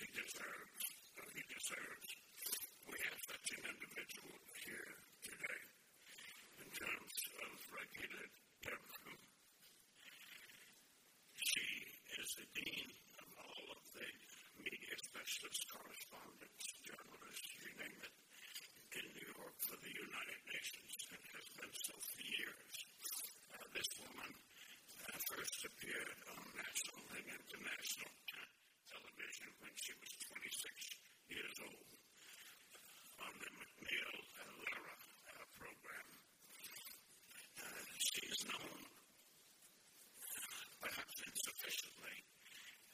he 0.00 0.08
deserves, 0.16 0.80
or 1.20 1.28
he 1.36 1.44
deserves. 1.44 2.08
We 2.88 2.96
have 3.04 3.20
such 3.20 3.46
an 3.52 3.62
individual 3.68 4.32
here 4.64 4.96
today 5.28 5.60
in 6.64 6.68
terms 6.72 7.14
of 7.44 7.52
Raghida 7.68 8.24
Dergham. 8.64 9.20
She 11.36 11.68
is 12.16 12.28
the 12.32 12.48
dean 12.56 12.88
of 13.20 13.28
all 13.44 13.66
of 13.76 13.82
the 13.92 14.08
media 14.64 14.96
specialist 15.04 15.68
correspondents, 15.68 16.64
journalists, 16.80 17.50
you 17.60 17.70
name 17.76 18.00
it, 18.00 18.14
in 18.96 19.06
New 19.20 19.28
York 19.36 19.56
for 19.68 19.76
the 19.84 19.92
United 19.92 20.40
Nations 20.48 20.92
and 21.12 21.22
has 21.36 21.46
been 21.60 21.74
so 21.76 21.94
for 22.00 22.24
years. 22.24 22.74
Uh, 23.52 23.68
this 23.76 23.90
woman 24.00 24.32
uh, 24.32 25.18
first 25.28 25.60
appeared 25.68 26.16
on 26.32 26.40
national 26.56 27.04
and 27.20 27.26
international 27.36 28.19
she 29.90 29.98
was 29.98 30.14
26 30.22 31.34
years 31.34 31.56
old 31.66 31.90
on 33.26 33.32
the 33.42 33.50
MacNeil 33.58 34.14
and 34.38 34.50
Lehrer 34.62 34.94
uh, 34.94 35.46
program. 35.58 36.08
Uh, 37.58 37.90
she 37.98 38.22
is 38.30 38.38
known, 38.46 38.86
perhaps 40.78 41.16
insufficiently, 41.26 42.18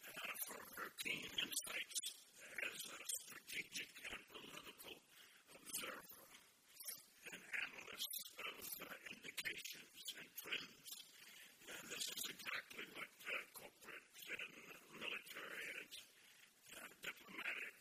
uh, 0.08 0.32
for 0.48 0.56
her 0.56 0.88
keen 1.04 1.28
insights 1.36 2.16
as 2.64 2.80
a 2.80 2.98
strategic 3.04 3.92
and 4.08 4.22
political 4.32 4.96
observer 5.52 6.24
and 7.28 7.40
analyst 7.60 8.24
of 8.40 8.56
uh, 8.80 8.96
indications 9.12 10.00
and 10.16 10.28
trends. 10.40 10.88
And 11.68 11.84
this 11.92 12.08
is 12.08 12.24
exactly 12.24 12.88
what 12.96 13.12
uh, 13.28 13.36
corporate 13.52 14.08
and 14.32 14.48
military 14.96 15.66
and 15.76 15.92
uh, 16.76 16.88
diplomatic 17.02 17.74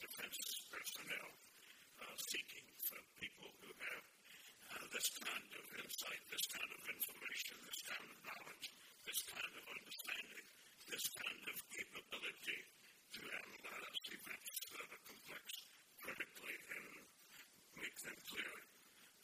defense 0.00 0.38
personnel 0.70 1.30
are 2.00 2.18
seeking 2.18 2.66
for 2.80 2.98
people 3.18 3.50
who 3.60 3.70
have 3.76 4.04
uh, 4.04 4.84
this 5.08 5.24
kind 5.24 5.48
of 5.56 5.64
insight, 5.80 6.20
this 6.28 6.46
kind 6.52 6.68
of 6.68 6.82
information, 6.84 7.56
this 7.64 7.80
kind 7.88 8.04
of 8.12 8.18
knowledge, 8.28 8.66
this 9.08 9.20
kind 9.24 9.52
of 9.56 9.64
understanding, 9.72 10.44
this 10.84 11.06
kind 11.16 11.44
of 11.48 11.56
capability 11.72 12.60
to 13.16 13.20
analyze 13.24 14.04
events 14.04 14.52
that 14.68 14.84
are 14.84 15.02
complex 15.08 15.44
critically 16.04 16.56
and 16.76 16.86
make 17.80 17.96
them 18.04 18.18
clear 18.20 18.54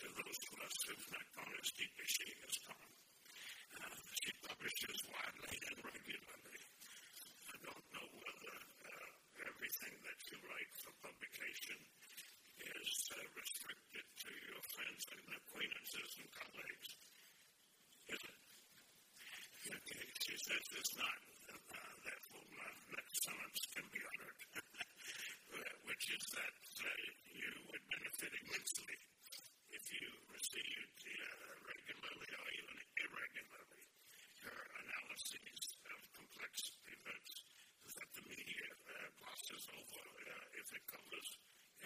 to 0.00 0.06
those 0.08 0.40
of 0.40 0.56
us 0.64 0.76
who've 0.88 1.08
not 1.12 1.26
gone 1.36 1.52
as 1.52 1.68
deep 1.76 1.94
as 2.00 2.08
she 2.08 2.28
has 2.32 2.54
gone. 2.64 2.92
Uh, 3.76 4.00
she 4.24 4.32
publishes 4.40 4.98
widely 5.04 5.56
and 5.68 5.76
regularly. 5.84 6.60
I 7.52 7.56
don't 7.60 7.88
know 7.92 8.08
whether 8.24 8.56
uh, 8.88 9.08
everything 9.52 9.94
that 10.00 10.20
you 10.32 10.36
write 10.48 10.72
for 10.80 10.96
publication 11.04 11.76
is 12.72 12.88
uh, 13.12 13.20
restricted 13.36 14.06
to 14.24 14.30
your 14.48 14.62
friends 14.72 15.02
and 15.10 15.43
acquaintances 15.94 16.18
and 16.18 16.30
colleagues. 16.34 16.90
Is 18.10 18.22
it? 18.26 18.38
Okay, 19.64 20.04
she 20.26 20.34
says 20.42 20.64
it's 20.74 20.94
not. 20.98 21.18
Uh, 21.54 21.94
therefore, 22.02 22.46
my 22.50 22.70
next 22.98 23.22
sentence 23.22 23.62
can 23.72 23.86
be 23.94 24.00
uttered, 24.02 24.40
which 25.86 26.04
is 26.10 26.24
that 26.34 26.56
uh, 26.82 26.90
you 27.30 27.50
would 27.70 27.84
benefit 27.94 28.32
immensely 28.42 28.96
if 29.70 29.84
you 29.94 30.08
received 30.34 30.98
uh, 30.98 31.54
regularly 31.62 32.30
or 32.34 32.46
even 32.58 32.78
irregularly 33.06 33.84
her 34.44 34.60
analyses 34.82 35.78
of 35.94 35.98
complex 36.18 36.74
events 36.90 37.32
that 37.94 38.08
the 38.18 38.22
media 38.26 38.68
uh, 38.90 39.08
glosses 39.22 39.64
over 39.70 40.04
uh, 40.26 40.58
if 40.58 40.66
it 40.74 40.84
covers 40.90 41.28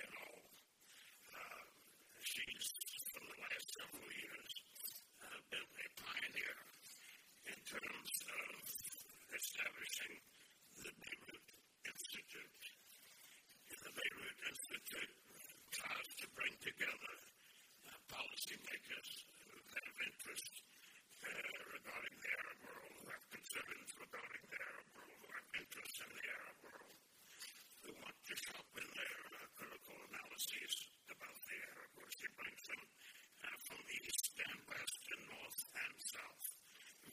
at 0.00 0.10
all. 0.24 0.40
Uh, 1.28 1.64
she's, 2.24 2.66
for 3.12 3.20
the 3.22 3.36
last 3.38 3.66
several 3.76 4.10
years, 4.10 4.52
uh, 5.22 5.38
been 5.52 5.68
a 5.68 5.88
pioneer 5.98 6.58
in 7.52 7.58
terms 7.68 8.12
of 8.28 8.58
establishing 9.38 10.18
the 10.82 10.90
Beirut 10.98 11.46
Institute. 11.86 12.58
The 13.70 13.92
Beirut 13.94 14.38
Institute 14.50 15.14
tries 15.70 16.10
to 16.18 16.26
bring 16.34 16.54
together 16.58 17.14
uh, 17.86 17.94
policymakers 18.10 19.10
who 19.46 19.54
have 19.62 19.94
interest 20.10 20.54
uh, 21.22 21.30
regarding 21.70 22.16
the 22.18 22.30
Arab 22.34 22.58
world, 22.66 22.94
who 22.98 23.06
have 23.14 23.24
concerns 23.30 23.88
regarding 23.94 24.42
the 24.42 24.58
Arab 24.58 24.86
world, 24.98 25.18
who 25.22 25.30
have 25.30 25.48
interest 25.54 25.94
in 26.02 26.10
the 26.18 26.26
Arab 26.34 26.58
world, 26.66 26.98
who 27.86 27.90
want 27.94 28.18
to 28.18 28.34
sharpen 28.42 28.86
their 28.90 29.20
uh, 29.38 29.46
critical 29.54 29.98
analyses 30.02 30.74
about 31.14 31.38
the 31.46 31.58
Arab 31.78 31.90
world. 31.94 32.10
She 32.10 32.26
brings 32.34 32.62
them 32.66 32.82
uh, 33.46 33.54
from 33.70 33.80
east 34.02 34.34
and 34.34 34.58
west 34.66 35.02
and 35.14 35.22
north 35.30 35.60
and 35.78 35.94
south. 36.02 36.44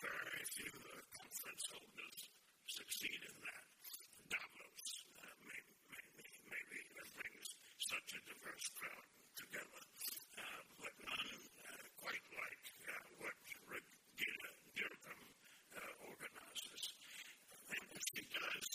Very 0.02 0.44
few 0.58 0.74
uh, 1.46 1.54
conference 1.54 1.70
holders 1.70 2.20
succeed 2.66 3.22
in 3.22 3.38
that. 3.46 3.66
Davos 4.34 4.86
uh, 5.14 5.30
may, 5.46 5.62
maybe, 5.94 6.26
maybe 6.50 6.80
brings 6.90 7.50
such 7.78 8.18
a 8.18 8.22
diverse 8.26 8.68
crowd 8.74 9.08
together, 9.38 9.84
uh, 10.42 10.62
but 10.82 10.94
none 11.06 11.38
uh, 11.38 11.86
quite 12.02 12.26
like 12.34 12.66
uh, 12.90 13.06
what 13.22 13.38
Raghida 13.70 14.52
Dergham 14.74 15.22
uh, 15.78 16.10
organizes. 16.10 16.84
And 17.70 17.84
what 17.94 18.06
she 18.10 18.26
does 18.26 18.68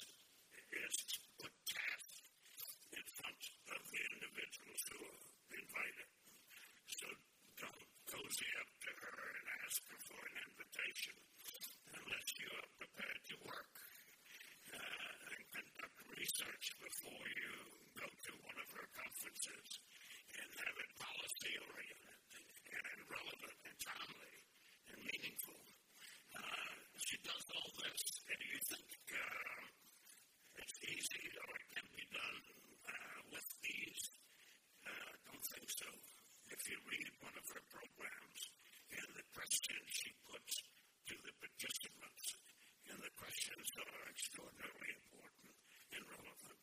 is 0.70 0.94
put 1.42 1.54
tasks 1.66 2.22
in 2.94 3.04
front 3.18 3.42
of 3.74 3.82
the 3.82 4.02
individuals 4.14 4.82
who 4.94 4.98
are 5.10 5.22
invited. 5.58 6.10
So 6.86 7.06
don't 7.58 7.90
cozy 8.06 8.50
up 8.62 8.70
to 8.78 8.90
her 8.94 9.18
and 9.26 9.46
ask 9.66 9.82
her 9.90 10.00
for 10.06 10.22
an 10.22 10.36
invitation 10.54 11.18
unless 11.94 12.28
you 12.38 12.48
are 12.54 12.70
prepared 12.78 13.22
to 13.30 13.36
work 13.46 13.74
uh, 14.74 15.32
and 15.34 15.42
conduct 15.50 15.98
research 16.14 16.64
before 16.78 17.26
you 17.26 17.54
go 17.98 18.06
to 18.06 18.32
one 18.46 18.58
of 18.58 18.70
her 19.48 19.60
and 20.40 20.48
have 20.52 20.76
it 20.76 20.90
policy 21.00 21.52
oriented 21.56 22.46
and 22.70 22.98
relevant 23.08 23.56
and 23.64 23.78
timely 23.80 24.34
and 24.92 24.98
meaningful. 25.06 25.60
Uh, 26.36 26.74
she 27.00 27.16
does 27.24 27.44
all 27.56 27.70
this, 27.80 28.00
and 28.28 28.38
you 28.44 28.58
think 28.68 28.90
uh, 29.16 29.60
it's 30.60 30.78
easy 30.84 31.24
or 31.40 31.50
it 31.56 31.66
can 31.72 31.88
be 31.96 32.06
done 32.12 32.38
uh, 32.86 33.18
with 33.32 33.48
ease? 33.64 34.04
Uh, 34.84 35.12
don't 35.30 35.46
think 35.56 35.68
so. 35.68 35.88
If 36.52 36.60
you 36.68 36.76
read 36.90 37.08
one 37.24 37.36
of 37.36 37.46
her 37.54 37.64
programs 37.72 38.40
and 38.92 39.08
the 39.16 39.26
questions 39.32 39.86
she 39.88 40.10
puts 40.28 40.52
to 41.08 41.14
the 41.24 41.34
participants, 41.40 42.36
and 42.90 42.98
the 42.98 43.14
questions 43.14 43.66
are 43.78 44.02
extraordinarily 44.10 44.90
important 44.98 45.54
and 45.94 46.02
relevant. 46.10 46.62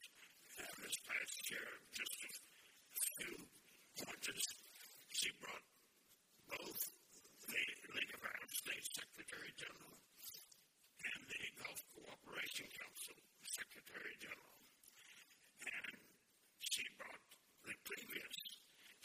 Uh, 0.59 0.73
this 0.83 0.97
past 1.07 1.39
year, 1.51 1.67
just 1.95 2.17
a 2.27 2.31
few 3.15 3.35
pointers, 3.95 4.45
she 5.07 5.29
brought 5.39 5.65
both 6.51 6.81
the 7.47 7.63
League 7.95 8.13
of 8.15 8.21
Arab 8.27 8.51
States 8.51 8.87
Secretary 8.91 9.51
General 9.55 9.95
and 9.95 11.21
the 11.31 11.43
Gulf 11.63 11.79
Cooperation 11.95 12.67
Council 12.75 13.17
Secretary 13.97 14.17
General. 14.21 14.53
And 15.65 15.97
she 16.61 16.85
brought 17.01 17.23
the 17.65 17.73
previous 17.81 18.37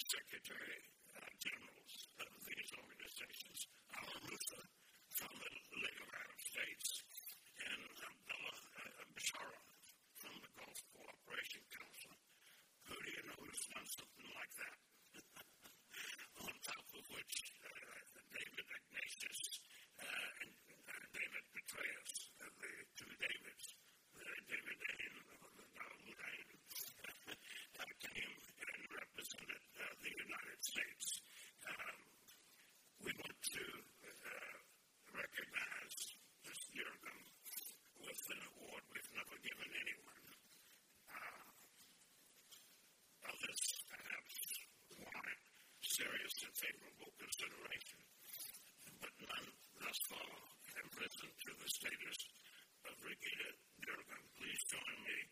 Secretary 0.04 0.76
uh, 1.16 1.32
Generals 1.40 1.94
of 2.20 2.28
these 2.44 2.70
organizations, 2.76 3.72
Amr 3.88 4.20
Moussa 4.28 4.60
from 5.16 5.32
the 5.32 5.48
League 5.80 6.00
of 6.04 6.12
Arab 6.12 6.40
States 6.44 6.88
and 7.56 7.88
Abdullah 8.04 8.58
uh, 8.84 9.02
Bishara 9.16 9.60
from 10.20 10.34
the 10.44 10.52
Gulf 10.60 10.76
Cooperation 10.92 11.64
Council. 11.72 12.12
Who 12.92 12.96
do 13.00 13.10
you 13.16 13.22
know 13.32 13.38
who's 13.48 13.64
done 13.72 13.88
something 13.88 14.28
like 14.28 14.52
that? 14.60 14.76
On 16.44 16.52
top 16.68 16.84
of 17.00 17.04
which, 17.16 17.36
uh, 17.64 17.96
David 18.28 18.68
Ignatius 18.68 19.40
uh, 20.04 20.40
and 20.44 20.52
uh, 20.84 21.00
David 21.16 21.44
Petraeus, 21.56 22.12
uh, 22.44 22.52
the 22.60 22.72
two 22.92 23.12
Davids, 23.16 23.66
uh, 24.12 24.36
David 24.52 24.78
Ain, 24.82 25.14
Dawood 25.72 26.20
Ain, 26.20 26.48
came 28.02 28.34
and 28.34 28.80
represented 28.92 29.62
uh, 29.78 29.82
the 30.02 30.12
United 30.12 30.60
States. 30.62 31.06
Um, 31.66 31.98
we 33.02 33.10
want 33.14 33.38
to 33.40 33.64
uh, 34.04 34.56
recognize 35.16 35.96
this 36.46 36.60
Dergham 36.74 37.20
with 38.02 38.22
an 38.32 38.40
award 38.52 38.82
we've 38.90 39.12
never 39.16 39.36
given 39.42 39.70
anyone. 39.70 40.24
Uh, 41.10 41.46
others 43.28 43.62
perhaps 43.86 44.36
wanted 44.98 45.40
serious 45.82 46.36
and 46.46 46.51
favorable 46.62 47.10
consideration, 47.18 47.98
but 49.02 49.10
none 49.18 49.48
thus 49.82 49.98
far 50.06 50.30
have 50.78 50.90
risen 50.94 51.30
to 51.42 51.50
the 51.58 51.68
status 51.74 52.18
of 52.86 52.94
Raghida 53.02 53.50
Dergham. 53.82 54.22
Please 54.38 54.62
join 54.70 54.96
me 55.02 55.31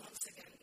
once 0.00 0.26
again 0.26 0.57